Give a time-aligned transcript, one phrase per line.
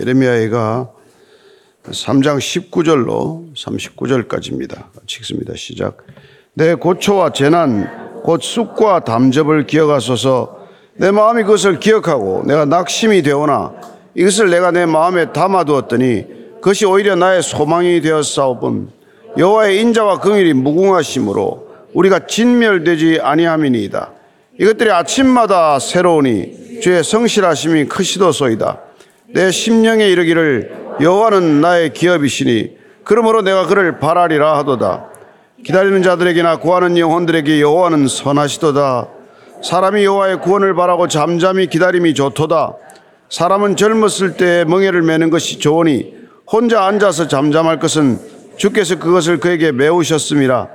[0.00, 0.88] 예레미야가
[1.84, 4.84] 3장 19절로 39절까지입니다.
[5.18, 5.52] 읽습니다.
[5.56, 5.98] 시작.
[6.54, 10.58] 내 고초와 재난 곧 쑥과 담접을 기억하소서
[10.96, 13.72] 내 마음이 그것을 기억하고 내가 낙심이 되오나
[14.14, 16.24] 이것을 내가 내 마음에 담아두었더니
[16.54, 18.90] 그것이 오히려 나의 소망이 되었사오본
[19.36, 24.12] 여호와의 인자와 긍일이 무궁하심으로 우리가 진멸되지 아니함이니이다.
[24.58, 28.89] 이것들이 아침마다 새로우니 주의 성실하심이 크시도소이다.
[29.32, 35.06] 내 심령에 이르기를 여호와는 나의 기업이시니 그러므로 내가 그를 바라리라 하도다.
[35.64, 39.08] 기다리는 자들에게나 구하는 영혼들에게 여호와는 선하시도다.
[39.62, 42.74] 사람이 여호와의 구원을 바라고 잠잠히 기다림이 좋도다.
[43.28, 46.14] 사람은 젊었을 때 멍에를 매는 것이 좋으니
[46.50, 48.18] 혼자 앉아서 잠잠할 것은
[48.56, 50.68] 주께서 그것을 그에게 메우셨음이라.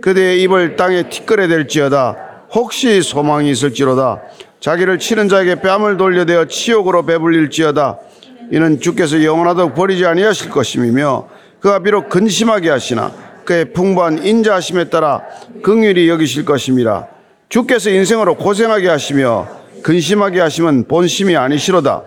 [0.00, 2.16] 그대의 입을 땅에 티끌에 댈지어다.
[2.54, 4.22] 혹시 소망이 있을지로다.
[4.60, 7.98] 자기를 치는 자에게 뺨을 돌려대어 치욕으로 배불릴지어다.
[8.50, 11.28] 이는 주께서 영원하도록 버리지 아니하실 것임이며
[11.60, 13.12] 그가 비록 근심하게 하시나
[13.44, 15.22] 그의 풍부한 인자하심에 따라
[15.62, 17.06] 긍휼히 여기실 것임이라.
[17.48, 19.48] 주께서 인생으로 고생하게 하시며
[19.82, 22.02] 근심하게 하시면 본심이 아니시로다.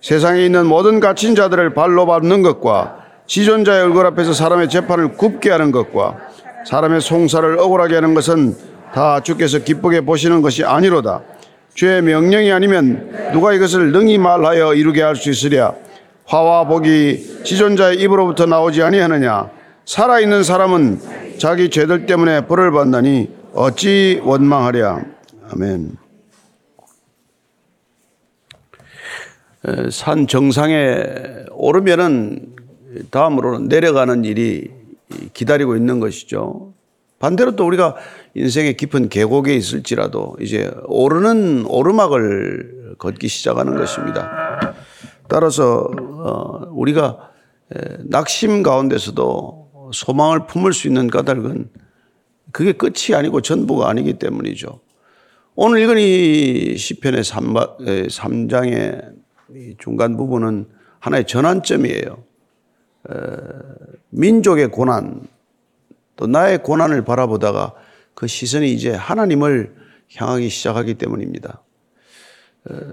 [0.00, 5.70] 세상에 있는 모든 갇힌 자들을 발로 밟는 것과 지존자의 얼굴 앞에서 사람의 재판을 굽게 하는
[5.70, 6.18] 것과
[6.66, 8.54] 사람의 송사를 억울하게 하는 것은
[8.92, 11.22] 다 주께서 기쁘게 보시는 것이 아니로다.
[11.74, 15.74] 주의 명령이 아니면 누가 이것을 능히 말하여 이루게 할 수 있으랴.
[16.26, 19.50] 화와 복이 지존자의 입으로부터 나오지 아니하느냐.
[19.84, 21.00] 살아있는 사람은
[21.38, 25.04] 자기 죄들 때문에 벌을 받나니 어찌 원망하랴.
[25.52, 25.98] 아멘.
[29.90, 31.02] 산 정상에
[31.50, 32.54] 오르면은
[33.10, 34.70] 다음으로는 내려가는 일이
[35.32, 36.72] 기다리고 있는 것이죠.
[37.18, 37.96] 반대로 또 우리가
[38.34, 44.74] 인생의 깊은 계곡에 있을지라도 이제 오르는 오르막을 걷기 시작하는 것입니다.
[45.28, 47.30] 따라서 어, 우리가
[48.04, 51.70] 낙심 가운데서도 소망을 품을 수 있는 까닭은
[52.52, 54.80] 그게 끝이 아니고 전부가 아니기 때문이죠.
[55.56, 59.14] 오늘 읽은 이 시편의 3장의
[59.78, 60.66] 중간 부분은
[60.98, 62.24] 하나의 전환점이에요.
[64.10, 65.22] 민족의 고난,
[66.16, 67.74] 또 나의 고난을 바라보다가
[68.14, 69.74] 그 시선이 이제 하나님을
[70.16, 71.62] 향하기 시작하기 때문입니다.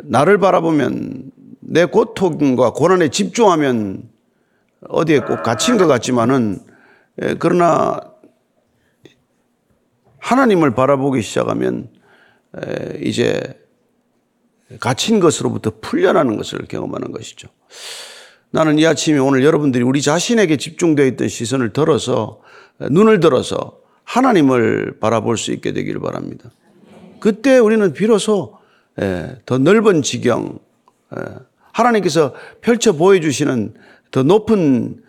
[0.04, 4.10] 나를 바라보면 내 고통과 고난에 집중하면
[4.90, 6.60] 어디에 꼭 갇힌 것 같지만은
[7.40, 8.00] 그러나
[10.18, 11.90] 하나님을 바라보기 시작하면
[13.00, 13.60] 이제
[14.80, 17.50] 갇힌 것으로부터 풀려나는 것을 경험하는 것이죠.
[18.50, 22.42] 나는 이 아침에 오늘 여러분들이 우리 자신에게 집중되어 있던 시선을 들어서
[22.80, 26.52] 눈을 들어서 하나님을 바라볼 수 있게 되기를 바랍니다.
[27.20, 28.58] 그때 우리는 비로소
[29.46, 30.60] 더 넓은 지경,
[31.72, 33.74] 하나님께서 펼쳐 보여주시는
[34.12, 35.02] 더 높은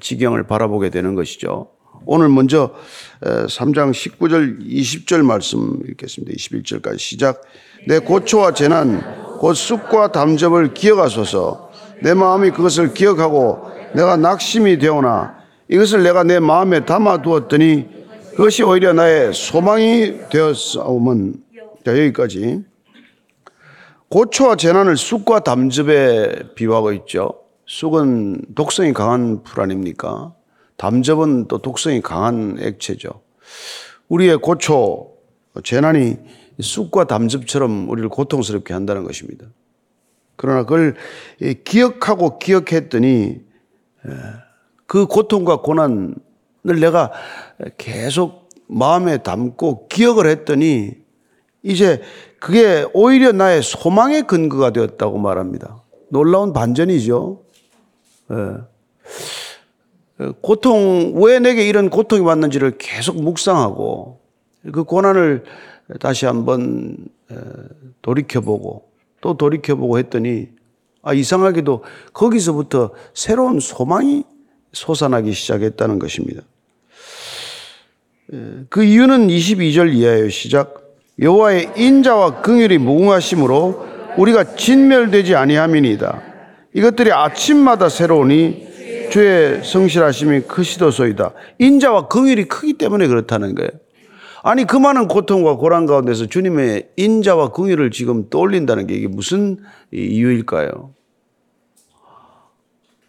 [0.00, 1.70] 지경을 바라보게 되는 것이죠.
[2.04, 2.74] 오늘 먼저
[3.22, 6.34] 3장 19절 20절 말씀 읽겠습니다.
[6.34, 7.42] 21절까지 시작.
[7.86, 9.00] 내 고초와 재난
[9.38, 11.70] 곧 쑥과 담접을 기억하소서
[12.02, 15.36] 내 마음이 그것을 기억하고 내가 낙심이 되오나
[15.68, 18.01] 이것을 내가 내 마음에 담아 두었더니
[18.32, 21.34] 그것이 오히려 나의 소망이 되었사오면
[21.84, 22.64] 자 여기까지
[24.08, 27.42] 고초와 재난을 쑥과 담즙에 비유하고 있죠.
[27.66, 30.34] 쑥은 독성이 강한 풀 아닙니까?
[30.76, 33.20] 담즙은 또 독성이 강한 액체죠.
[34.08, 35.12] 우리의 고초,
[35.62, 36.16] 재난이
[36.60, 39.46] 쑥과 담즙처럼 우리를 고통스럽게 한다는 것입니다.
[40.36, 40.96] 그러나 그걸
[41.64, 43.40] 기억하고 기억했더니
[44.86, 46.14] 그 고통과 고난
[46.68, 47.10] 을 내가
[47.76, 50.92] 계속 마음에 담고 기억을 했더니
[51.62, 52.00] 이제
[52.38, 55.82] 그게 오히려 나의 소망의 근거가 되었다고 말합니다.
[56.08, 57.42] 놀라운 반전이죠.
[60.40, 64.20] 고통, 왜 내게 이런 고통이 왔는지를 계속 묵상하고
[64.72, 65.44] 그 고난을
[65.98, 66.96] 다시 한번
[68.02, 68.88] 돌이켜보고
[69.20, 70.48] 또 돌이켜보고 했더니
[71.02, 74.24] 아, 이상하게도 거기서부터 새로운 소망이
[74.72, 76.42] 솟아나기 시작했다는 것입니다.
[78.70, 80.82] 그 이유는 22절 이하의 시작.
[81.20, 86.22] 여호와의 인자와 긍휼이 무궁하심으로 우리가 진멸되지 아니함이니이다.
[86.72, 88.68] 이것들이 아침마다 새로우니
[89.10, 91.34] 주의 성실하심이 크시도소이다.
[91.58, 93.70] 인자와 긍휼이 크기 때문에 그렇다는 거예요.
[94.42, 99.58] 아니 그 많은 고통과 고난 가운데서 주님의 인자와 긍휼을 지금 떠올린다는 게 이게 무슨
[99.92, 100.94] 이유일까요?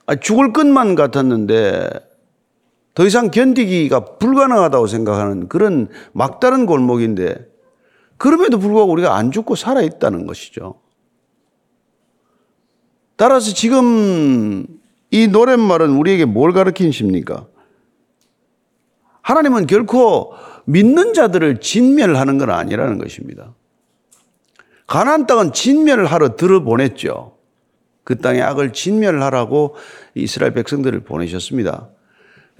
[0.06, 2.12] 아, 죽을 것만 같았는데
[2.94, 7.48] 더 이상 견디기가 불가능하다고 생각하는 그런 막다른 골목인데
[8.18, 10.80] 그럼에도 불구하고 우리가 안 죽고 살아 있다는 것이죠.
[13.16, 14.66] 따라서 지금
[15.12, 17.48] 이 노랫말은 우리에게 뭘 가르치십니까?
[19.22, 20.34] 하나님은 결코
[20.66, 23.54] 믿는 자들을 진멸하는 건 아니라는 것입니다.
[24.88, 27.38] 가나안 땅은 진멸을 하러 들어보냈죠.
[28.04, 29.75] 그 땅의 악을 진멸하라고
[30.16, 31.89] 이스라엘 백성들을 보내셨습니다.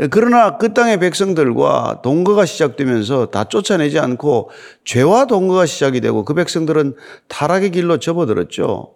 [0.10, 4.50] 그러나 그 땅의 백성들과 동거가 시작되면서 다 쫓아내지 않고
[4.84, 6.96] 죄와 동거가 시작이 되고 그 백성들은
[7.28, 8.96] 타락의 길로 접어들었죠.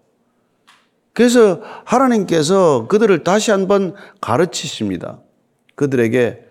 [1.13, 5.19] 그래서 하나님께서 그들을 다시 한번 가르치십니다.
[5.75, 6.45] 그들에게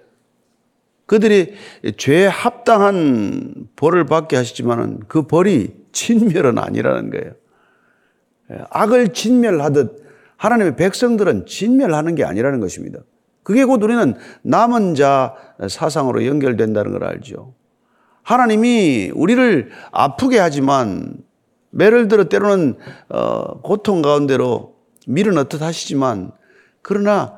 [1.07, 1.55] 그들이
[1.97, 7.33] 죄에 합당한 벌을 받게 하시지만은 그 벌이 진멸은 아니라는 거예요.
[8.71, 10.05] 악을 진멸하듯
[10.37, 13.01] 하나님의 백성들은 진멸하는 게 아니라는 것입니다.
[13.47, 15.37] 그게 곧 우리는 남은 자
[15.69, 17.55] 사상으로 연결된다는 걸 알죠.
[18.25, 21.19] 하나님이 우리를 아프게 하지만
[21.71, 22.75] 매를 들어 때로는
[23.09, 24.75] 어, 고통 가운데로
[25.07, 26.33] 밀어넣듯 하시지만
[26.83, 27.35] 그러나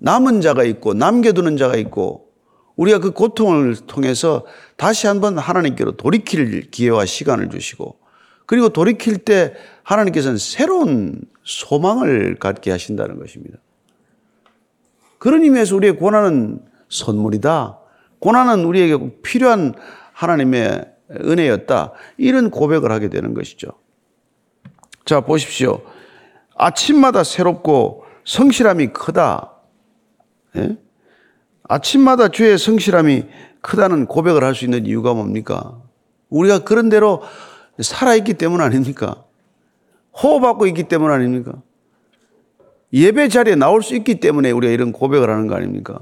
[0.00, 2.28] 남은 자가 있고 남겨두는 자가 있고
[2.76, 4.44] 우리가 그 고통을 통해서
[4.76, 7.98] 다시 한번 하나님께로 돌이킬 기회와 시간을 주시고
[8.44, 13.56] 그리고 돌이킬 때 하나님께서는 새로운 소망을 갖게 하신다는 것입니다.
[15.18, 17.78] 그런 의미에서 우리의 고난은 선물이다.
[18.20, 19.74] 고난은 우리에게 필요한
[20.12, 21.92] 하나님의 은혜였다.
[22.16, 23.68] 이런 고백을 하게 되는 것이죠.
[25.04, 25.82] 자, 보십시오.
[26.56, 29.52] 아침마다 새롭고 성실함이 크다.
[30.56, 30.76] 예?
[31.62, 33.26] 아침마다 주의 성실함이
[33.60, 35.80] 크다는 고백을 할 수 있는 이유가 뭡니까?
[36.30, 37.22] 우리가 그런 대로
[37.80, 39.24] 살아있기 때문 아닙니까?
[40.22, 41.52] 호흡하고 있기 때문 아닙니까?
[42.92, 46.00] 예배 자리에 나올 수 있기 때문에 우리가 이런 고백을 하는 거 아닙니까?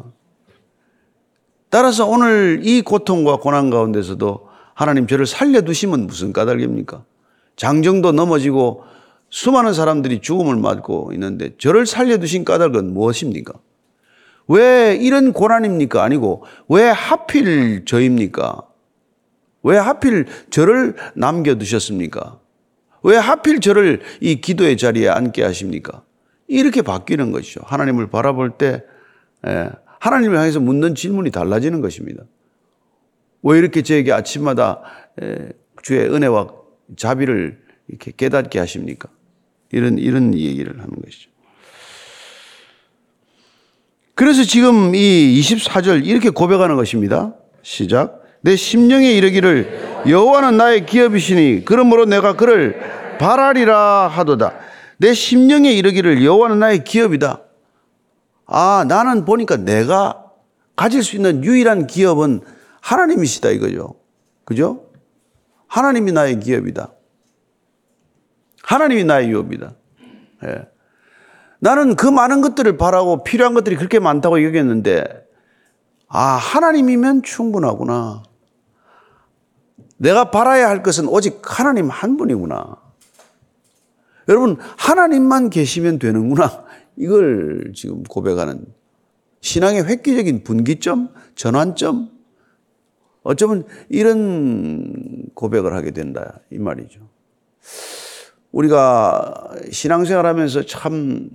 [1.68, 7.04] 따라서 오늘 이 고통과 고난 가운데서도 하나님 저를 살려두시면 무슨 까닭입니까?
[7.56, 8.84] 장정도 넘어지고
[9.30, 13.54] 수많은 사람들이 죽음을 맞고 있는데 저를 살려두신 까닭은 무엇입니까?
[14.48, 16.04] 왜 이런 고난입니까?
[16.04, 18.62] 아니고 왜 하필 저입니까?
[19.64, 22.38] 왜 하필 저를 남겨두셨습니까?
[23.02, 26.02] 왜 하필 저를 이 기도의 자리에 앉게 하십니까?
[26.48, 27.60] 이렇게 바뀌는 것이죠.
[27.64, 28.82] 하나님을 바라볼 때
[29.46, 29.70] 예,
[30.00, 32.22] 하나님을 향해서 묻는 질문이 달라지는 것입니다.
[33.42, 34.82] 왜 이렇게 저에게 아침마다
[35.22, 35.50] 예,
[35.82, 36.48] 주의 은혜와
[36.96, 39.08] 자비를 이렇게 깨닫게 하십니까?
[39.72, 41.30] 이런 이런 얘기를 하는 것이죠.
[44.14, 47.34] 그래서 지금 이 24절 이렇게 고백하는 것입니다.
[47.62, 48.22] 시작.
[48.40, 52.80] 내 심령에 이르기를 여호와는 나의 기업이시니 그러므로 내가 그를
[53.18, 54.65] 바라리라 하도다.
[54.98, 57.42] 내 심령에 이르기를 여호와는 나의 기업이다.
[58.46, 60.24] 아, 나는 보니까 내가
[60.76, 62.40] 가질 수 있는 유일한 기업은
[62.80, 63.96] 하나님이시다 이거죠.
[64.44, 64.86] 그죠?
[65.66, 66.92] 하나님이 나의 기업이다.
[68.62, 69.74] 하나님이 나의 유업이다.
[70.44, 70.68] 예.
[71.58, 75.04] 나는 그 많은 것들을 바라고 필요한 것들이 그렇게 많다고 여겼는데,
[76.08, 78.22] 아, 하나님이면 충분하구나.
[79.96, 82.85] 내가 바라야 할 것은 오직 하나님 한 분이구나.
[84.28, 86.64] 여러분, 하나님만 계시면 되는구나.
[86.96, 88.66] 이걸 지금 고백하는
[89.40, 92.10] 신앙의 획기적인 분기점, 전환점,
[93.22, 96.40] 어쩌면 이런 고백을 하게 된다.
[96.50, 97.00] 이 말이죠.
[98.52, 101.30] 우리가 신앙생활 하면서 참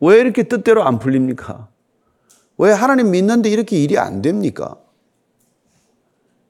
[0.00, 1.68] 왜 이렇게 뜻대로 안 풀립니까?
[2.58, 4.76] 왜 하나님 믿는데 이렇게 일이 안 됩니까?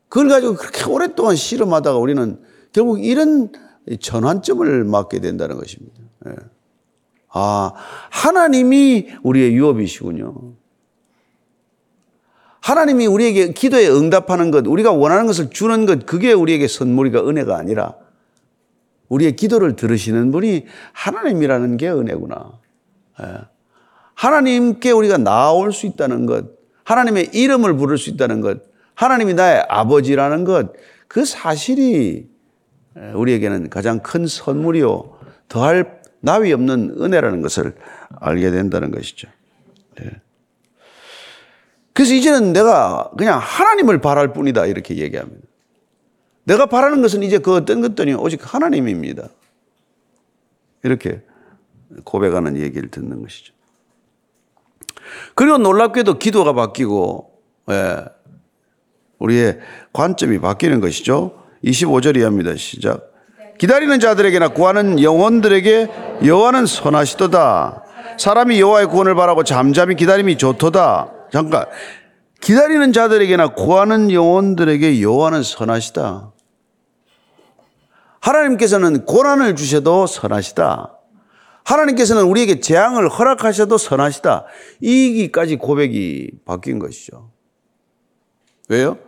[0.09, 2.40] 그걸 가지고 그렇게 오랫동안 실험하다가 우리는
[2.73, 3.50] 결국 이런
[4.00, 5.95] 전환점을 맞게 된다는 것입니다.
[6.26, 6.33] 예.
[7.28, 7.73] 아,
[8.11, 10.55] 하나님이 우리의 유업이시군요.
[12.61, 17.95] 하나님이 우리에게 기도에 응답하는 것, 우리가 원하는 것을 주는 것, 그게 우리에게 선물이가 은혜가 아니라
[19.09, 22.59] 우리의 기도를 들으시는 분이 하나님이라는 게 은혜구나.
[23.23, 23.26] 예.
[24.14, 26.47] 하나님께 우리가 나올 수 있다는 것,
[26.85, 28.62] 하나님의 이름을 부를 수 있다는 것,
[28.95, 30.73] 하나님이 나의 아버지라는 것,
[31.07, 32.28] 그 사실이
[33.15, 35.19] 우리에게는 가장 큰 선물이요.
[35.49, 37.75] 더할 나위 없는 은혜라는 것을
[38.21, 39.29] 알게 된다는 것이죠.
[39.97, 40.11] 네.
[41.93, 44.67] 그래서 이제는 내가 그냥 하나님을 바랄 뿐이다.
[44.67, 45.47] 이렇게 얘기합니다.
[46.45, 49.29] 내가 바라는 것은 이제 그 어떤 것들이 오직 하나님입니다.
[50.85, 51.23] 이렇게
[52.05, 53.53] 고백하는 얘기를 듣는 것이죠.
[55.35, 58.05] 그리고 놀랍게도 기도가 바뀌고, 예,
[59.19, 59.59] 우리의
[59.93, 61.46] 관점이 바뀌는 것이죠.
[61.66, 62.56] 25절 이하입니다.
[62.56, 63.12] 시작.
[63.58, 65.88] 기다리는 자들에게나 구하는 영혼들에게
[66.25, 67.82] 여호와는 선하시도다.
[68.18, 71.12] 사람이 여호와의 구원을 바라고 잠잠히 기다림이 좋도다.
[71.32, 71.66] 잠깐.
[72.40, 76.32] 기다리는 자들에게나 구하는 영혼들에게 여호와는 선하시다.
[78.20, 80.92] 하나님께서는 고난을 주셔도 선하시다.
[81.64, 84.44] 하나님께서는 우리에게 재앙을 허락하셔도 선하시다.
[84.80, 87.30] 이기까지 고백이 바뀐 것이죠.
[88.68, 88.99] 왜요?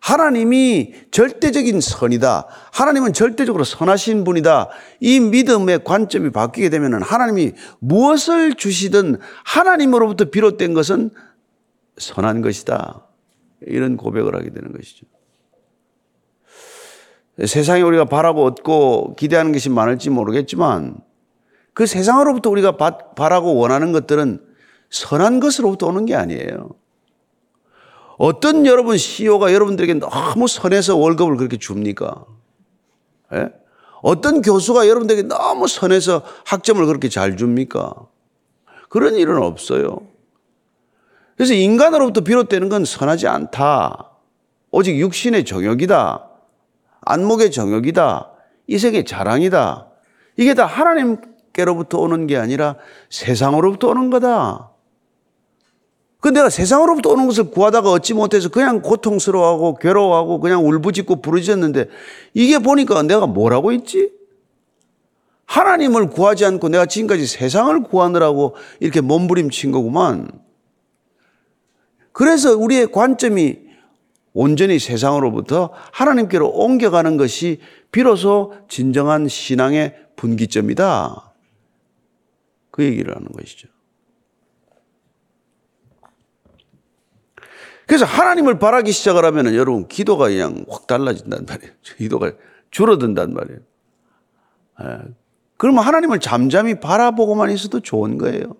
[0.00, 2.46] 하나님이 절대적인 선이다.
[2.72, 4.70] 하나님은 절대적으로 선하신 분이다.
[5.00, 11.10] 이 믿음의 관점이 바뀌게 되면 하나님이 무엇을 주시든 하나님으로부터 비롯된 것은
[11.98, 13.06] 선한 것이다.
[13.66, 15.06] 이런 고백을 하게 되는 것이죠.
[17.46, 20.96] 세상에 우리가 바라고 얻고 기대하는 것이 많을지 모르겠지만
[21.74, 24.44] 그 세상으로부터 우리가 바라고 원하는 것들은
[24.90, 26.70] 선한 것으로부터 오는 게 아니에요.
[28.20, 32.26] 어떤 여러분 CEO가 여러분들에게 너무 선해서 월급을 그렇게 줍니까?
[33.32, 33.48] 예?
[34.02, 37.94] 어떤 교수가 여러분들에게 너무 선해서 학점을 그렇게 잘 줍니까?
[38.90, 40.00] 그런 일은 없어요.
[41.34, 44.10] 그래서 인간으로부터 비롯되는 건 선하지 않다.
[44.70, 46.28] 오직 육신의 정욕이다.
[47.00, 48.32] 안목의 정욕이다.
[48.66, 49.88] 이색의 자랑이다.
[50.36, 52.76] 이게 다 하나님께로부터 오는 게 아니라
[53.08, 54.69] 세상으로부터 오는 거다.
[56.20, 61.88] 그 내가 세상으로부터 오는 것을 구하다가 얻지 못해서 그냥 고통스러워하고 괴로워하고 그냥 울부짖고 부르짖었는데
[62.34, 64.12] 이게 보니까 내가 뭐라고 있지?
[65.46, 70.30] 하나님을 구하지 않고 내가 지금까지 세상을 구하느라고 이렇게 몸부림친 거구만.
[72.12, 73.58] 그래서 우리의 관점이
[74.32, 77.60] 온전히 세상으로부터 하나님께로 옮겨가는 것이
[77.90, 81.32] 비로소 진정한 신앙의 분기점이다.
[82.70, 83.68] 그 얘기를 하는 것이죠.
[87.90, 91.72] 그래서 하나님을 바라기 시작을 하면 여러분 기도가 그냥 확 달라진단 말이에요.
[91.98, 92.30] 기도가
[92.70, 93.58] 줄어든단 말이에요.
[94.84, 94.98] 예.
[95.56, 98.54] 그러면 하나님을 잠잠히 바라보고만 있어도 좋은 거예요.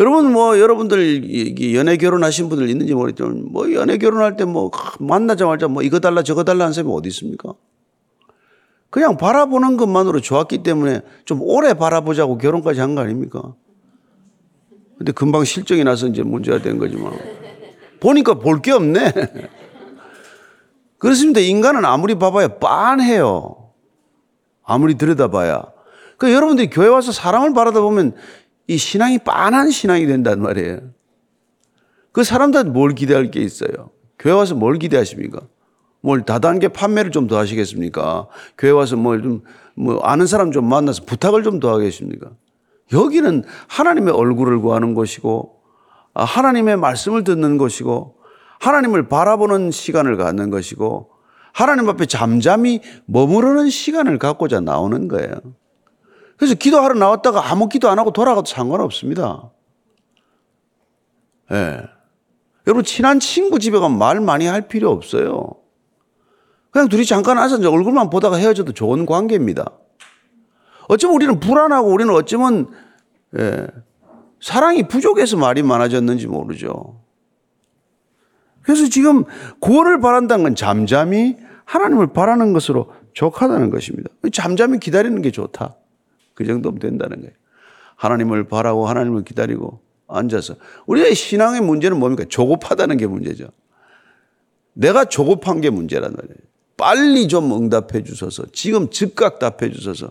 [0.00, 5.84] 여러분 뭐 여러분들 연애 결혼하신 분들 있는지 모르겠지만 뭐 연애 결혼할 때 뭐 만나자마자 뭐
[5.84, 7.54] 이거 달라 저거 달라 하는 사람이 어디 있습니까?
[8.90, 13.54] 그냥 바라보는 것만으로 좋았기 때문에 좀 오래 바라보자고 결혼까지 한 거 아닙니까?
[14.98, 17.12] 근데 금방 실정이 나서 이제 문제가 된 거지만.
[18.02, 19.12] 보니까 볼 게 없네.
[20.98, 21.40] 그렇습니다.
[21.40, 23.70] 인간은 아무리 봐봐야 빤해요.
[24.64, 25.64] 아무리 들여다봐야.
[26.16, 28.14] 그 여러분들이 교회 와서 사람을 바라다 보면
[28.68, 30.80] 이 신앙이 빤한 신앙이 된단 말이에요.
[32.12, 33.90] 그 사람들한테 뭘 기대할 게 있어요?
[34.18, 35.40] 교회 와서 뭘 기대하십니까?
[36.00, 38.28] 뭘 다단계 판매를 좀 더 하시겠습니까?
[38.58, 39.42] 교회 와서 뭘 좀,
[39.74, 42.30] 뭐, 아는 사람 좀 만나서 부탁을 좀 더 하겠습니까?
[42.92, 45.61] 여기는 하나님의 얼굴을 구하는 곳이고, 아,
[46.14, 48.16] 하나님의 말씀을 듣는 것이고
[48.60, 51.10] 하나님을 바라보는 시간을 갖는 것이고
[51.52, 55.32] 하나님 앞에 잠잠히 머무르는 시간을 갖고자 나오는 거예요.
[56.36, 59.50] 그래서 기도하러 나왔다가 아무 기도 안 하고 돌아가도 상관없습니다.
[61.50, 61.54] 예.
[61.54, 61.82] 네.
[62.66, 65.50] 여러분, 친한 친구 집에 가면 말 많이 할 필요 없어요.
[66.70, 69.66] 그냥 둘이 잠깐 앉아서 얼굴만 보다가 헤어져도 좋은 관계입니다.
[70.88, 72.70] 어쩌면 우리는 불안하고 우리는 어쩌면,
[73.38, 73.66] 예,
[74.42, 77.00] 사랑이 부족해서 말이 많아졌는지 모르죠.
[78.62, 79.24] 그래서 지금
[79.60, 84.10] 구원을 바란다는 건 잠잠히 하나님을 바라는 것으로 족하다는 것입니다.
[84.32, 85.76] 잠잠히 기다리는 게 좋다.
[86.34, 87.32] 그 정도면 된다는 거예요.
[87.94, 90.56] 하나님을 바라고 하나님을 기다리고 앉아서.
[90.86, 92.24] 우리의 신앙의 문제는 뭡니까?
[92.28, 93.46] 조급하다는 게 문제죠.
[94.72, 96.36] 내가 조급한 게 문제란 말이에요.
[96.76, 100.10] 빨리 좀 응답해 주셔서 지금 즉각 답해 주셔서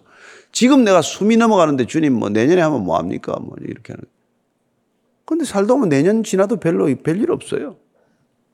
[0.54, 3.36] 지금 내가 숨이 넘어가는데 주님 뭐 내년에 하면 뭐 합니까?
[3.42, 4.06] 뭐 이렇게 하는
[5.32, 7.78] 근데 살다 보면 내년 지나도 별로 별일 없어요.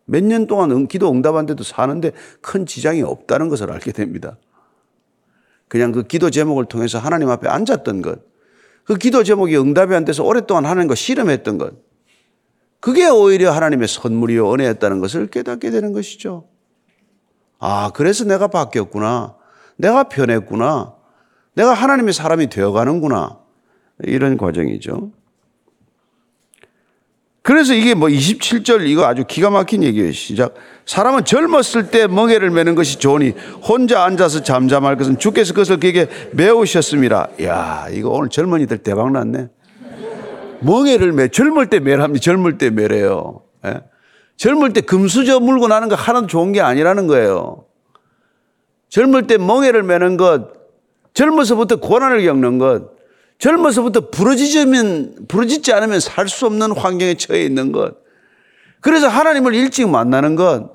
[0.06, 4.38] 몇 년 동안 기도 응답한데도 사는데 큰 지장이 없다는 것을 알게 됩니다.
[5.68, 8.20] 그냥 그 기도 제목을 통해서 하나님 앞에 앉았던 것,
[8.84, 11.74] 그 기도 제목이 응답이 안 돼서 오랫동안 하는 거 실험했던 것,
[12.80, 16.48] 그게 오히려 하나님의 선물이요, 은혜였다는 것을 깨닫게 되는 것이죠.
[17.58, 19.36] 아, 그래서 내가 바뀌었구나.
[19.78, 20.94] 내가 변했구나.
[21.56, 23.40] 내가 하나님의 사람이 되어가는구나.
[24.04, 25.12] 이런 과정이죠.
[27.48, 30.12] 그래서 이게 뭐 27절 이거 아주 기가 막힌 얘기예요.
[30.12, 30.54] 시작.
[30.86, 33.30] 사람은 젊었을 때 멍해를 매는 것이 좋으니
[33.64, 37.30] 혼자 앉아서 잠잠할 것은 주께서 그것을 그에게 메우셨습니다.
[37.44, 39.48] 야, 이거 오늘 젊은이들 대박 났네.
[40.60, 42.22] 멍해를 매, 젊을 때 매랍니다.
[42.22, 43.44] 젊을 때 매래요.
[43.66, 43.80] 예?
[44.36, 47.64] 젊을 때 금수저 물고 나는 거 하나도 좋은 게 아니라는 거예요.
[48.90, 50.50] 젊을 때 멍해를 매는 것,
[51.14, 52.97] 젊어서부터 고난을 겪는 것,
[53.40, 57.96] 젊어서부터 부러지면, 부러지지 않으면 살 수 없는 환경에 처해 있는 것.
[58.82, 60.74] 그래서 하나님을 일찍 만나는 것.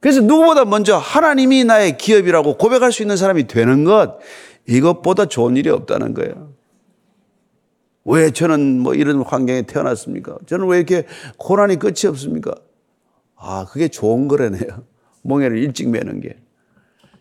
[0.00, 4.18] 그래서 누구보다 먼저 하나님이 나의 기업이라고 고백할 수 있는 사람이 되는 것.
[4.66, 6.52] 이것보다 좋은 일이 없다는 거예요.
[8.04, 10.36] 왜 저는 뭐 이런 환경에 태어났습니까?
[10.46, 11.06] 저는 왜 이렇게
[11.38, 12.54] 고난이 끝이 없습니까?
[13.36, 14.84] 아, 그게 좋은 거라네요.
[15.22, 16.36] 멍해를 일찍 매는 게.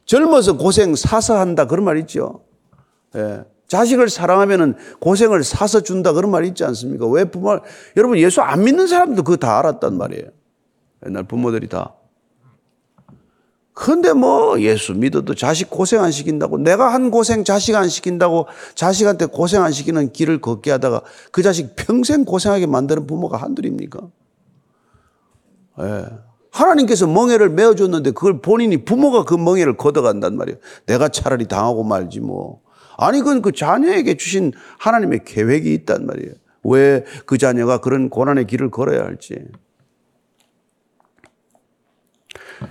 [0.06, 1.68] 젊어서 고생 사서 한다.
[1.68, 2.44] 그런 말 있죠.
[3.16, 3.44] 예.
[3.68, 7.08] 자식을 사랑하면은 고생을 사서 준다 그런 말 있지 않습니까?
[7.08, 7.60] 왜 부모
[7.98, 10.26] 여러분 예수 안 믿는 사람도 그거 다 알았단 말이에요.
[11.06, 11.96] 옛날 부모들이 다.
[13.74, 19.26] 근데 뭐 예수 믿어도 자식 고생 안 시킨다고 내가 한 고생 자식 안 시킨다고 자식한테
[19.26, 21.02] 고생 안 시키는 길을 걷게 하다가
[21.32, 24.00] 그 자식 평생 고생하게 만드는 부모가 한둘입니까?
[25.82, 26.06] 예.
[26.52, 30.60] 하나님께서 멍해를 메어줬는데 그걸 본인이 부모가 그 멍해를 걷어간단 말이에요.
[30.86, 32.62] 내가 차라리 당하고 말지 뭐.
[33.08, 36.34] 아니, 그건 그 자녀에게 주신 하나님의 계획이 있단 말이에요.
[36.66, 39.36] 왜 그 자녀가 그런 고난의 길을 걸어야 할지.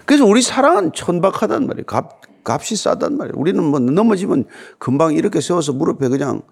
[0.06, 1.84] 그래서 우리 사랑은 천박하단 말이에요.
[1.84, 3.34] 값, 값이 싸단 말이에요.
[3.36, 4.46] 우리는 뭐 넘어지면
[4.78, 6.42] 금방 이렇게 세워서 무릎에 그냥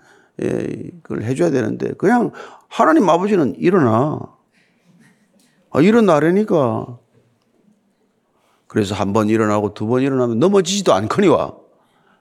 [0.42, 2.32] 예, 그걸 해줘야 되는데 그냥
[2.68, 4.20] 하나님 아버지는 일어나.
[5.72, 6.98] 아, 일어나려니까.
[8.66, 11.54] 그래서 한 번 일어나고 두 번 일어나면 넘어지지도 않거니와.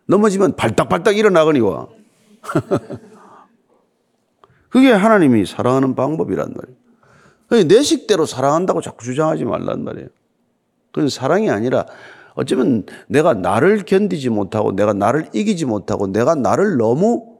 [0.10, 1.88] 넘어지면 발딱발딱 일어나거니와.
[4.70, 7.68] 그게 하나님이 사랑하는 방법이란 말이에요.
[7.68, 10.08] 내 식대로 사랑한다고 자꾸 주장하지 말란 말이에요.
[10.92, 11.86] 그건 사랑이 아니라
[12.34, 17.38] 어쩌면 내가 나를 견디지 못하고 내가 나를 이기지 못하고 내가 나를 너무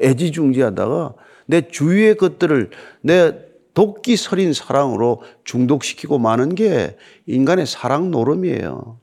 [0.00, 1.14] 애지중지하다가
[1.46, 2.70] 내 주위의 것들을
[3.02, 8.98] 내 독기 서린 사랑으로 중독시키고 마는 게 인간의 사랑 노름이에요.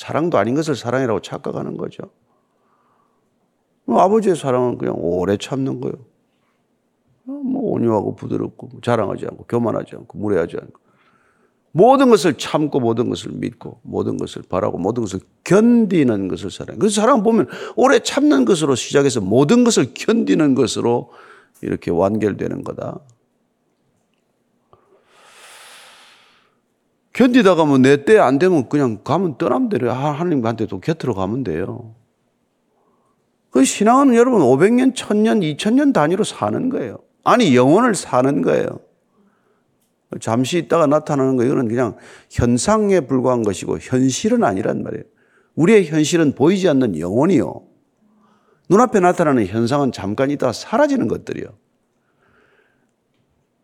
[0.00, 2.04] 사랑도 아닌 것을 사랑이라고 착각하는 거죠.
[3.86, 5.94] 아버지의 사랑은 그냥 오래 참는 거예요.
[7.24, 10.80] 뭐 온유하고 부드럽고 자랑하지 않고 교만하지 않고 무례하지 않고
[11.72, 16.78] 모든 것을 참고 모든 것을 믿고 모든 것을 바라고 모든 것을 견디는 것을 사랑.
[16.78, 21.10] 그래서 사랑 보면 오래 참는 것으로 시작해서 모든 것을 견디는 것으로
[21.60, 23.00] 이렇게 완결되는 거다.
[27.20, 29.92] 견디다가 뭐내때 안 되면 그냥 가면 떠나면 돼요.
[29.92, 31.94] 하나님한테 또 곁으로 가면 돼요.
[33.50, 36.98] 그 신앙은 여러분 500년, 1000년, 2000년 단위로 사는 거예요.
[37.22, 38.80] 아니, 영혼을 사는 거예요.
[40.18, 41.98] 잠시 있다가 나타나는 거 이거는 그냥
[42.30, 45.04] 현상에 불과한 것이고 현실은 아니란 말이에요.
[45.56, 47.66] 우리의 현실은 보이지 않는 영혼이요.
[48.70, 51.48] 눈앞에 나타나는 현상은 잠깐 있다가 사라지는 것들이요.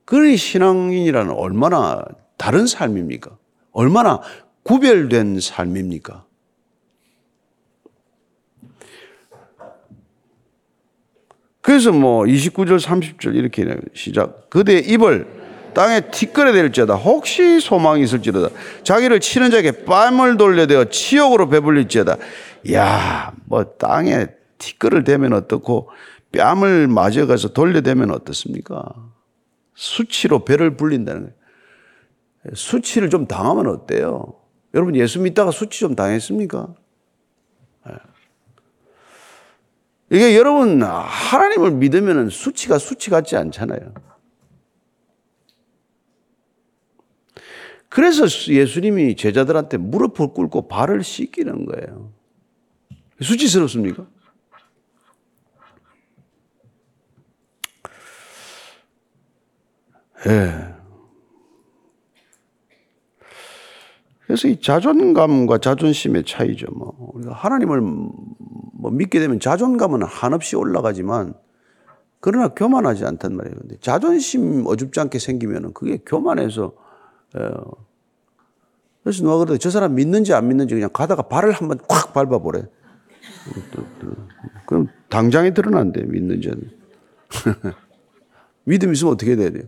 [0.04, 2.04] 그러니 신앙인이라는 얼마나
[2.36, 3.38] 다른 삶입니까?
[3.76, 4.22] 얼마나
[4.62, 6.24] 구별된 삶입니까?
[11.60, 14.48] 그래서 뭐 29절 30절 이렇게 시작.
[14.48, 15.26] 그대 입을
[15.74, 18.48] 땅에 티끌에 댈지어다 혹시 소망이 있을지로다
[18.82, 22.16] 자기를 치는 자에게 뺨을 돌려대어 치욕으로 배불릴지어다
[22.72, 25.90] 야뭐 땅에 티끌을 대면 어떻고
[26.32, 28.82] 뺨을 맞아가서 돌려대면 어떻습니까?
[29.74, 31.35] 수치로 배를 불린다는 거예요.
[32.54, 34.40] 수치를 좀 당하면 어때요?
[34.74, 36.74] 여러분 예수 믿다가 수치 좀 당했습니까?
[37.88, 37.92] 예.
[40.10, 43.94] 이게 여러분 하나님을 믿으면 수치가 수치 같지 않잖아요.
[47.88, 52.12] 그래서 예수님이 제자들한테 무릎을 꿇고 발을 씻기는 거예요.
[53.22, 54.06] 수치스럽습니까?
[60.26, 60.75] 예.
[64.26, 66.66] 그래서 이 자존감과 자존심의 차이죠.
[66.72, 71.34] 뭐 우리가 하나님을 뭐 믿게 되면 자존감은 한없이 올라가지만
[72.20, 73.56] 그러나 교만하지 않단 말이에요.
[73.56, 76.72] 근데 자존심 어줍지 않게 생기면은 그게 교만해서
[77.34, 77.86] 어.
[79.04, 82.66] 그래서 누가 그러더 저 사람 믿는지 안 믿는지 그냥 가다가 발을 한번 콱 밟아보래.
[84.66, 86.60] 그럼 당장에 드러난대 믿는지 안.
[88.64, 89.62] 믿음 있으면 어떻게 돼야 돼요?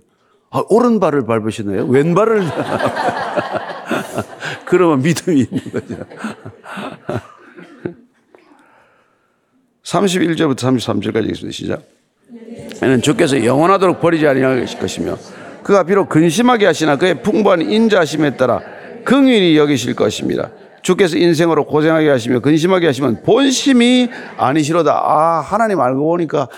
[0.51, 1.87] 아, 오른발을 밟으시네요.
[1.87, 2.42] 왼발을.
[4.68, 5.96] 그러면 믿음이 있는 거죠.
[9.83, 11.50] 31절부터 33절까지 있습니다.
[11.50, 11.83] 시작.
[12.83, 15.16] 이는 주께서 영원하도록 버리지 아니할 것이며
[15.62, 18.61] 그가 비록 근심하게 하시나 그의 풍부한 인자심에 따라
[19.04, 20.50] 긍휼히 여기실 것입니다.
[20.83, 24.92] 주께서 인생으로 고생하게 하시며 근심하게 하시면 본심이 아니시로다.
[24.92, 26.48] 아, 하나님 알고 보니까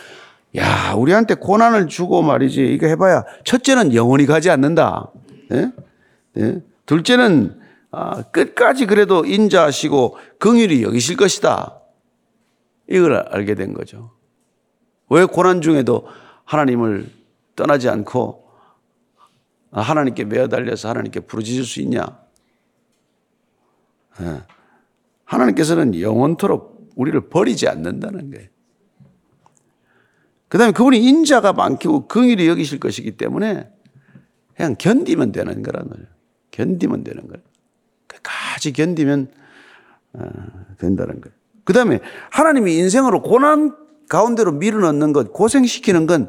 [0.57, 2.75] 야, 우리한테 고난을 주고 말이지.
[2.75, 5.11] 이거 해봐야 첫째는 영원히 가지 않는다.
[5.53, 5.71] 예?
[6.39, 6.61] 예?
[6.87, 7.60] 둘째는 아,
[8.33, 11.81] 끝까지 그래도 인자하시고 긍휼히 여기실 것이다.
[12.89, 14.13] 이걸 알게 된 거죠.
[15.09, 16.07] 왜 고난 중에도
[16.45, 17.11] 하나님을
[17.57, 18.49] 떠나지 않고
[19.71, 22.21] 하나님께 매어 달려서 하나님께 부르짖을 수 있냐?
[24.21, 24.43] 예.
[25.25, 28.49] 하나님께서는 영원토록 우리를 버리지 않는다는 거예요.
[30.49, 33.71] 그 다음에 그분이 인자가 많고 긍일이 여기실 것이기 때문에
[34.57, 36.09] 그냥 견디면 되는 거란 말이에요.
[36.51, 37.50] 견디면 되는 거예요.
[38.51, 39.29] 끝까지 견디면
[40.15, 40.29] 어,
[40.79, 41.35] 된다는 거예요.
[41.65, 43.77] 그 다음에 하나님이 인생으로 고난
[44.09, 46.29] 가운데로 밀어넣는 것, 고생시키는 건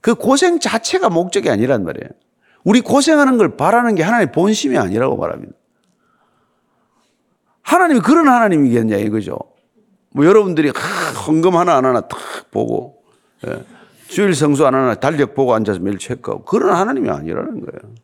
[0.00, 2.08] 그 고생 자체가 목적이 아니란 말이에요.
[2.64, 5.52] 우리 고생하는 걸 바라는 게 하나님의 본심이 아니라고 말합니다.
[7.62, 9.38] 하나님이 그런 하나님이겠냐 이거죠.
[10.12, 10.72] 뭐 여러분들이
[11.26, 12.18] 헌금 하나 안 하나 탁
[12.50, 13.02] 보고
[13.46, 13.64] 예.
[14.08, 17.94] 주일 성수 안 하나 달력 보고 앉아서 매일 체크하고 그런 하나님이 아니라는 거예요.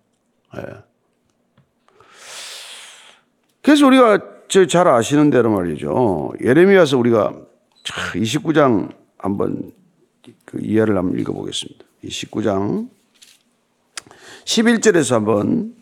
[0.58, 0.85] 예.
[3.66, 4.20] 그래서 우리가
[4.68, 6.34] 잘 아시는 대로 말이죠.
[6.40, 7.32] 예레미야서 우리가
[7.82, 9.72] 29장 한번
[10.44, 11.84] 그 이해를 한번 읽어보겠습니다.
[12.04, 12.86] 29장
[14.44, 15.74] 11절에서 한번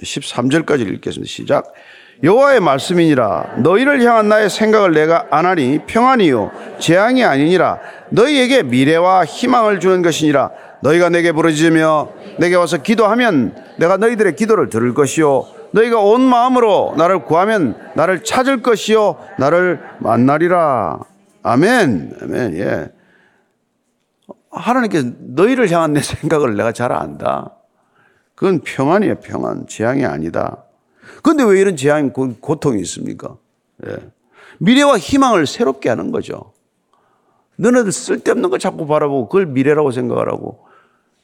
[0.00, 1.28] 13절까지 읽겠습니다.
[1.28, 1.74] 시작.
[2.22, 9.80] 여호와의 말씀이니라 너희를 향한 나의 생각을 내가 안 하니 평안이요 재앙이 아니니라 너희에게 미래와 희망을
[9.80, 10.52] 주는 것이니라
[10.84, 17.24] 너희가 내게 부르짖으며 내게 와서 기도하면 내가 너희들의 기도를 들을 것이요 너희가 온 마음으로 나를
[17.24, 21.00] 구하면 나를 찾을 것이요 나를 만나리라
[21.42, 22.90] 아멘 아멘 예
[24.50, 27.54] 하나님께서 너희를 향한 내 생각을 내가 잘 안다
[28.34, 30.64] 그건 평안이에요 평안 재앙이 아니다
[31.22, 33.36] 그런데 왜 이런 재앙, 고통이 있습니까?
[33.86, 33.96] 예.
[34.58, 36.52] 미래와 희망을 새롭게 하는 거죠.
[37.56, 40.66] 너네들 쓸데없는 거 자꾸 바라보고 그걸 미래라고 생각하라고.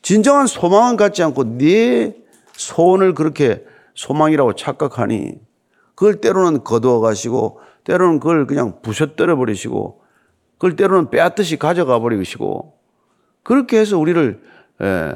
[0.02, 2.14] 진정한 소망은 갖지 않고 네
[2.52, 5.35] 소원을 그렇게 소망이라고 착각하니
[5.94, 10.02] 그걸 때로는 거두어 가시고 때로는 그걸 그냥 부셔뜨려 버리시고
[10.54, 12.78] 그걸 때로는 빼앗듯이 가져가 버리시고
[13.42, 14.42] 그렇게 해서 우리를
[14.83, 15.12] 예,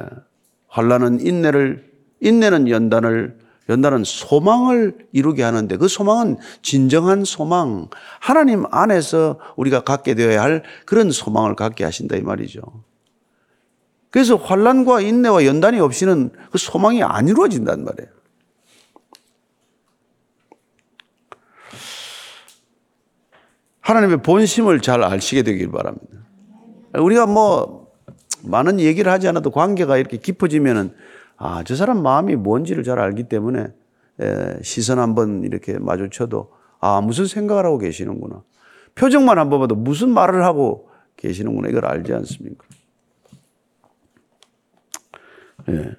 [0.68, 3.38] 환란은 인내를 인내는 연단을
[3.68, 7.88] 연단은 소망을 이루게 하는데 그 소망은 진정한 소망,
[8.18, 12.62] 하나님 안에서 우리가 갖게 되어야 할 그런 소망을 갖게 하신다 이 말이죠.
[14.10, 18.17] 그래서 환란과 인내와 연단이 없이는 그 소망이 안 이루어진단 말이에요.
[23.88, 26.18] 하나님의 본심을 잘 아시게 되길 바랍니다.
[26.92, 27.90] 우리가 뭐
[28.44, 30.92] 많은 얘기를 하지 않아도 관계가 이렇게 깊어지면은
[31.38, 33.68] 아, 저 사람 마음이 뭔지를 잘 알기 때문에
[34.20, 38.42] 에, 시선 한번 이렇게 마주쳐도 아, 무슨 생각을 하고 계시는구나.
[38.94, 41.70] 표정만 한번 봐도 무슨 말을 하고 계시는구나.
[41.70, 42.66] 이걸 알지 않습니까?
[45.70, 45.96] 예.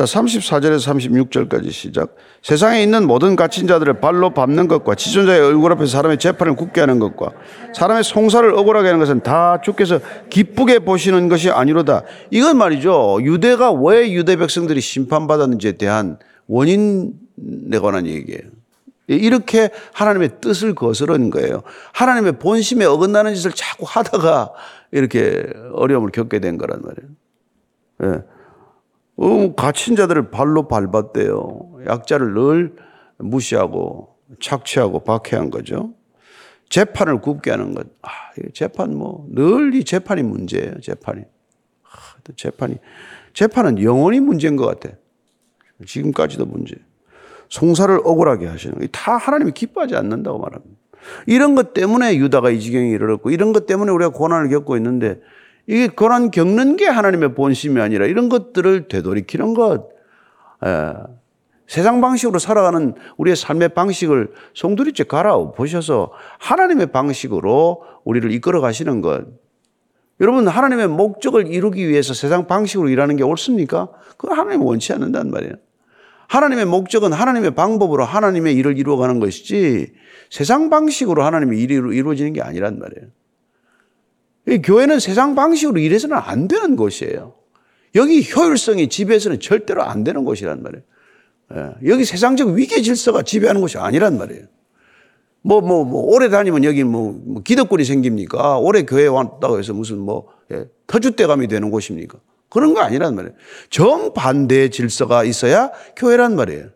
[0.00, 2.16] 자, 34절에서 36절까지 시작.
[2.40, 6.98] 세상에 있는 모든 갇힌 자들을 발로 밟는 것과 지존자의 얼굴 앞에 사람의 재판을 굳게 하는
[7.00, 7.32] 것과
[7.74, 12.04] 사람의 송사를 억울하게 하는 것은 다 주께서 기쁘게 보시는 것이 아니로다.
[12.30, 13.18] 이건 말이죠.
[13.20, 18.40] 유대가 왜 유대 백성들이 심판받았는지에 대한 원인에 관한 얘기예요.
[19.06, 21.62] 이렇게 하나님의 뜻을 거스른 거예요.
[21.92, 24.52] 하나님의 본심에 어긋나는 짓을 자꾸 하다가
[24.92, 27.10] 이렇게 어려움을 겪게 된 거란 말이에요.
[28.04, 28.39] 예.
[29.22, 31.80] 어, 갇힌 자들을 발로 밟았대요.
[31.86, 32.74] 약자를 늘
[33.18, 35.92] 무시하고 착취하고 박해한 거죠.
[36.70, 37.86] 재판을 굽게 하는 것.
[38.02, 38.08] 아,
[38.54, 41.20] 재판 뭐, 늘 이 재판이 문제예요, 재판이.
[41.20, 42.76] 아, 재판이.
[43.34, 44.96] 재판은 영원히 문제인 것 같아.
[45.86, 46.76] 지금까지도 문제.
[47.48, 48.86] 송사를 억울하게 하시는 거.
[48.92, 50.76] 다 하나님이 기뻐하지 않는다고 말합니다.
[51.26, 55.20] 이런 것 때문에 유다가 이 지경에 이르렀고, 이런 것 때문에 우리가 고난을 겪고 있는데,
[55.70, 59.88] 이게 고난 겪는 게 하나님의 본심이 아니라 이런 것들을 되돌이키는 것.
[60.66, 60.94] 예.
[61.68, 69.26] 세상 방식으로 살아가는 우리의 삶의 방식을 송두리째 갈아 보셔서 하나님의 방식으로 우리를 이끌어 가시는 것.
[70.20, 73.90] 여러분, 하나님의 목적을 이루기 위해서 세상 방식으로 일하는 게 옳습니까?
[74.16, 75.52] 그거 하나님 원치 않는단 말이에요.
[76.26, 79.92] 하나님의 목적은 하나님의 방법으로 하나님의 일을 이루어가는 것이지
[80.30, 83.08] 세상 방식으로 하나님의 일이 이루어지는 게 아니란 말이에요.
[84.58, 87.34] 교회는 세상 방식으로 일해서는 안 되는 곳이에요.
[87.94, 90.82] 여기 효율성이 지배해서는 절대로 안 되는 곳이란 말이에요.
[91.54, 94.44] 예, 여기 세상적 위계 질서가 지배하는 곳이 아니란 말이에요.
[95.42, 98.58] 뭐, 뭐, 뭐, 오래 다니면 여기 뭐, 뭐 기득권이 생깁니까?
[98.58, 102.18] 오래 교회에 왔다고 해서 무슨 뭐, 예, 터줏대감이 되는 곳입니까?
[102.48, 103.34] 그런 거 아니란 말이에요.
[103.70, 106.68] 정반대의 질서가 있어야 교회란 말이에요.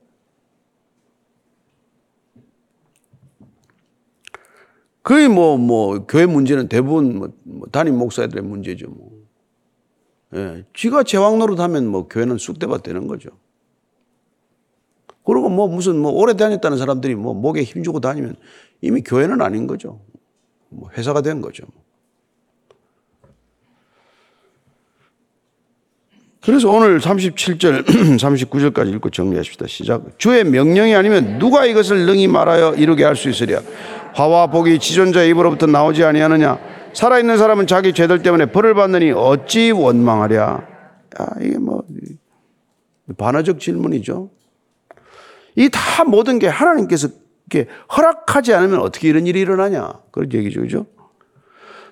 [5.04, 9.10] 거의 뭐, 뭐, 교회 문제는 대부분 뭐, 뭐 담임 목사들의 문제죠, 뭐.
[10.34, 13.28] 예, 쥐가 제왕 노릇 하면 뭐 교회는 쑥대밭 되는 거죠.
[15.24, 18.34] 그리고 뭐 무슨 뭐 오래 다녔다는 사람들이 뭐 목에 힘주고 다니면
[18.80, 20.00] 이미 교회는 아닌 거죠.
[20.70, 21.64] 뭐 회사가 된 거죠.
[26.42, 29.66] 그래서 오늘 37절, 39절까지 읽고 정리하십시다.
[29.66, 30.18] 시작.
[30.18, 33.62] 주의 명령이 아니면 누가 이것을 능히 말하여 이루게 할 수 있으랴.
[34.14, 36.58] 화와 복이 지존자의 입으로부터 나오지 아니하느냐
[36.92, 40.42] 살아있는 사람은 자기 죄들 때문에 벌을 받느니 어찌 원망하랴
[41.20, 41.82] 야, 이게 뭐
[43.18, 44.30] 반어적 질문이죠
[45.56, 47.08] 이 다 모든 게 하나님께서
[47.50, 49.92] 이렇게 허락하지 않으면 어떻게 이런 일이 일어나냐.
[50.10, 50.62] 그런 얘기죠.
[50.62, 50.86] 그죠?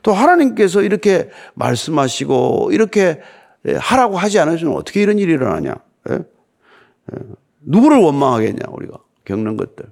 [0.02, 3.20] 또 하나님께서 이렇게 말씀하시고 이렇게
[3.66, 5.74] 예, 하라고 하지 않으시면 어떻게 이런 일이 일어나냐.
[6.10, 6.14] 예?
[6.14, 7.18] 예.
[7.60, 9.86] 누구를 원망하겠냐, 우리가 겪는 것들.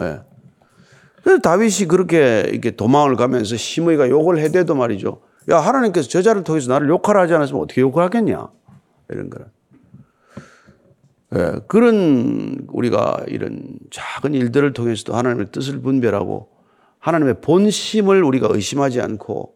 [0.00, 0.20] 예.
[1.28, 5.20] 그래서 다윗이 그렇게 이렇게 도망을 가면서 시므이가 욕을 해대도 말이죠.
[5.50, 8.48] 야, 하나님께서 저자를 통해서 나를 욕하라 하지 않았으면 어떻게 욕을 하겠냐.
[9.10, 9.46] 이런 거는.
[11.34, 16.48] 예, 그런 우리가 이런 작은 일들을 통해서도 하나님의 뜻을 분별하고
[16.98, 19.54] 하나님의 본심을 우리가 의심하지 않고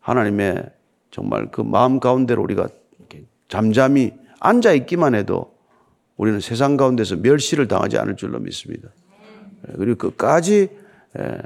[0.00, 0.62] 하나님의
[1.10, 2.68] 정말 그 마음 가운데로 우리가
[3.48, 5.54] 잠잠히 앉아 있기만 해도
[6.18, 8.90] 우리는 세상 가운데서 멸시를 당하지 않을 줄로 믿습니다.
[9.70, 10.83] 예, 그리고 끝까지
[11.18, 11.38] 예,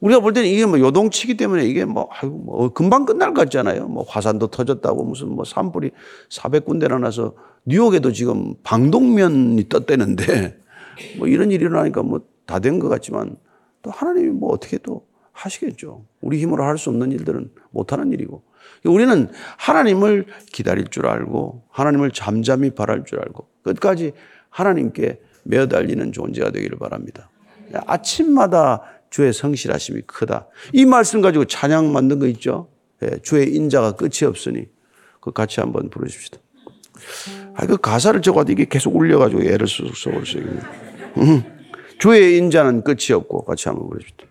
[0.00, 3.86] 우리가 볼 때는 이게 뭐 요동치기 때문에 이게 뭐, 아이고 뭐 금방 끝날 것 같잖아요.
[3.88, 5.90] 뭐 화산도 터졌다고 무슨 뭐 산불이
[6.30, 7.34] 400군데나 나서
[7.66, 10.58] 뉴욕에도 지금 방독면이 떴대는데
[11.18, 13.36] 뭐 이런 일이 일어나니까 뭐 다 된 것 같지만
[13.82, 16.04] 또 하나님이 뭐 어떻게 또 하시겠죠.
[16.20, 18.42] 우리 힘으로 할 수 없는 일들은 못하는 일이고.
[18.84, 24.12] 우리는 하나님을 기다릴 줄 알고 하나님을 잠잠히 바랄 줄 알고 끝까지
[24.48, 27.30] 하나님께 매어 달리는 존재가 되기를 바랍니다.
[27.86, 30.46] 아침마다 주의 성실하심이 크다.
[30.72, 32.68] 이 말씀 가지고 찬양 만든 거 있죠?
[33.02, 34.66] 예, 주의 인자가 끝이 없으니
[35.20, 36.38] 그 같이 한번 부르십시다.
[37.54, 40.42] 아, 그 가사를 적어도 이게 계속 울려가지고 애를 쑥 써버렸어요.
[41.18, 41.42] 음.
[41.98, 44.26] 주의 인자는 끝이 없고 같이 한번 부르십시다.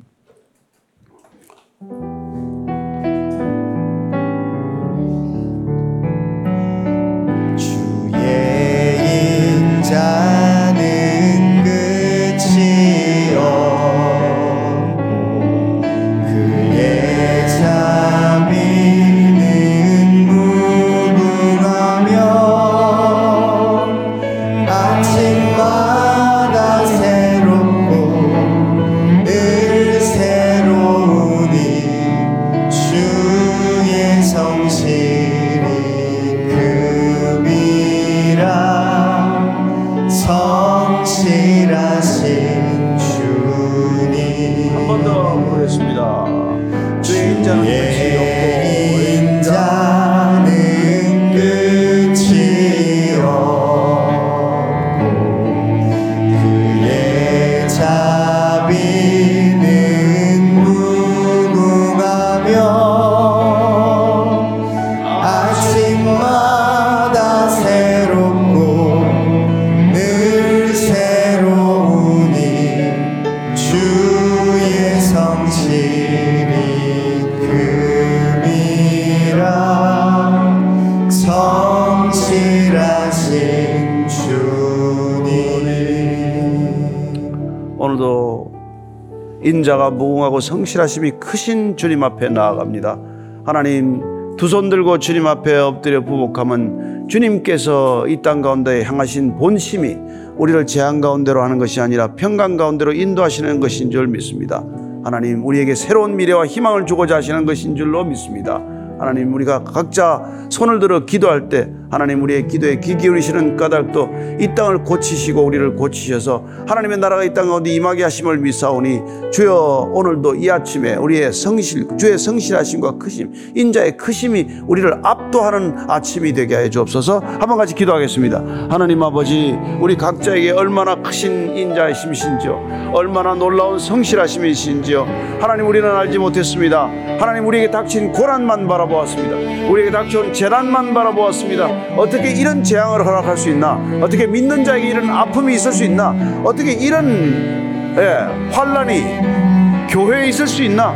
[89.69, 92.97] 인자가 무궁하고 성실하심이 크신 주님 앞에 나아갑니다.
[93.45, 94.01] 하나님
[94.35, 99.95] 두 손 들고 주님 앞에 엎드려 부복하면 주님께서 이 땅 가운데 향하신 본심이
[100.37, 104.63] 우리를 재앙 가운데로 하는 것이 아니라 평강 가운데로 인도하시는 것인 줄 믿습니다.
[105.03, 108.59] 하나님 우리에게 새로운 미래와 희망을 주고자 하시는 것인 줄로 믿습니다.
[108.97, 114.83] 하나님 우리가 각자 손을 들어 기도할 때 하나님 우리의 기도에 귀 기울이시는 까닭도 이 땅을
[114.83, 121.33] 고치시고 우리를 고치셔서 하나님의 나라가 이땅 가운데 임하게 하심을 믿사오니 주여 오늘도 이 아침에 우리의
[121.33, 127.19] 성실 주의 성실하심과 크심 인자의 크심이 우리를 압도하는 아침이 되게 하여 주옵소서.
[127.19, 128.67] 한번 같이 기도하겠습니다.
[128.69, 132.91] 하나님 아버지 우리 각자에게 얼마나 크신 인자의 심신지요.
[132.93, 135.07] 얼마나 놀라운 성실하심이신지요.
[135.39, 136.87] 하나님 우리는 알지 못했습니다.
[137.19, 139.69] 하나님 우리에게 닥친 고난만 바라보았습니다.
[139.69, 143.79] 우리에게 닥쳐온 재난만 바라보았습니다 어떻게 이런 재앙을 허락할 수 있나?
[144.01, 146.15] 어떻게 믿는 자에게 이런 아픔이 있을 수 있나?
[146.43, 150.93] 어떻게 이런 예, 환란이 교회에 있을 수 있나?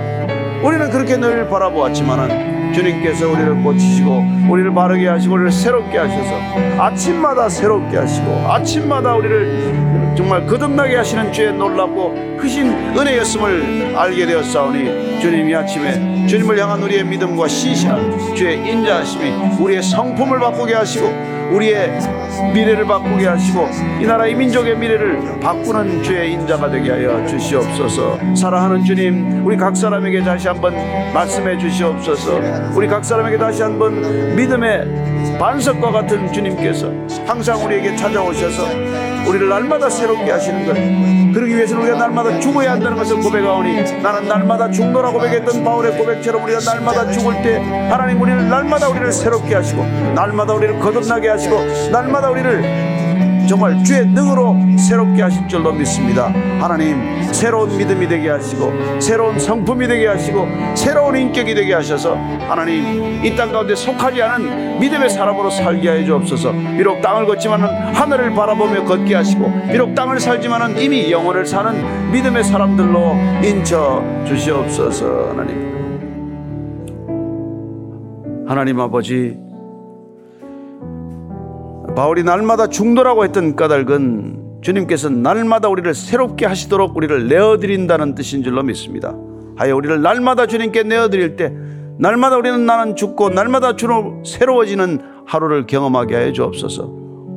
[0.63, 7.97] 우리는 그렇게 늘 바라보았지만은 주님께서 우리를 고치시고 우리를 바르게 하시고 우리를 새롭게 하셔서 아침마다 새롭게
[7.97, 16.27] 하시고 아침마다 우리를 정말 거듭나게 하시는 주의 놀랍고 크신 은혜였음을 알게 되었사오니 주님 이 아침에
[16.27, 21.99] 주님을 향한 우리의 믿음과 신실함 주의 인자하심이 우리의 성품을 바꾸게 하시고 우리의
[22.53, 23.67] 미래를 바꾸게 하시고
[24.01, 28.19] 이 나라 이 민족의 미래를 바꾸는 주의 인자가 되게 하여 주시옵소서.
[28.35, 30.73] 사랑하는 주님 우리 각 사람에게 다시 한번
[31.13, 32.39] 말씀해 주시옵소서.
[32.75, 36.91] 우리 각 사람에게 다시 한번 믿음의 반석과 같은 주님께서
[37.25, 40.73] 항상 우리에게 찾아오셔서 우리를 날마다 새롭게 하시는 것
[41.33, 46.59] 그러기 위해서는 우리가 날마다 죽어야 한다는 것을 고백하오니 나는 날마다 죽노라 고백했던 바울의 고백처럼 우리가
[46.59, 47.57] 날마다 죽을 때
[47.89, 49.83] 하나님 우리를 날마다 우리를 새롭게 하시고
[50.15, 53.02] 날마다 우리를 거듭나게 하시고 날마다 우리를
[53.53, 56.33] 정말 주의 능으로 새롭게 하실 줄로 믿습니다.
[56.59, 63.35] 하나님 새로운 믿음이 되게 하시고 새로운 성품이 되게 하시고 새로운 인격이 되게 하셔서 하나님 이
[63.35, 66.51] 땅 가운데 속하지 않은 믿음의 사람으로 살게 하여 주옵소서.
[66.75, 73.15] 비록 땅을 걷지만은 하늘을 바라보며 걷게 하시고 비록 땅을 살지만은 이미 영혼을 사는 믿음의 사람들로
[73.43, 75.29] 인쳐 주시옵소서.
[75.29, 75.73] 하나님.
[78.47, 79.42] 하나님 아버지
[81.95, 89.15] 바울이 날마다 중도라고 했던 까닭은 주님께서 날마다 우리를 새롭게 하시도록 우리를 내어드린다는 뜻인 줄로 믿습니다.
[89.55, 91.53] 하여 우리를 날마다 주님께 내어드릴 때
[91.99, 96.85] 날마다 우리는 나는 죽고 날마다 주로 새로워지는 하루를 경험하게 하여 주옵소서.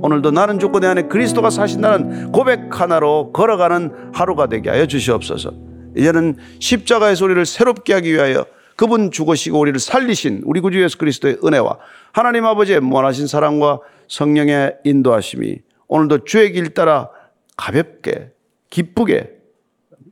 [0.02, 5.52] 오늘도 나는 죽고 내 안에 그리스도가 사신다는 고백 하나로 걸어가는 하루가 되게 하여 주시옵소서.
[5.96, 11.76] 이제는 십자가에서 우리를 새롭게 하기 위하여 그분 죽으시고 우리를 살리신 우리 구주 예수 그리스도의 은혜와
[12.12, 17.10] 하나님 아버지의 무한하신 사랑과 성령의 인도하심이 오늘도 주의 길 따라
[17.56, 18.32] 가볍게
[18.70, 19.30] 기쁘게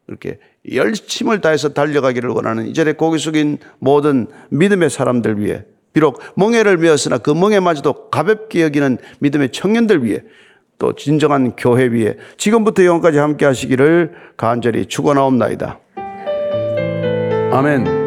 [0.08, 0.38] 이렇게
[0.72, 7.18] 열심을 다해서 달려가기를 원하는 이 자리에 고개 숙인 모든 믿음의 사람들 위해 비록 멍해를 메었으나
[7.18, 10.22] 그 멍해마저도 가볍게 여기는 믿음의 청년들 위해
[10.78, 15.80] 또 진정한 교회 위에 지금부터 영원까지 함께 하시기를 간절히 축원하옵나이다.
[17.52, 18.03] 아멘.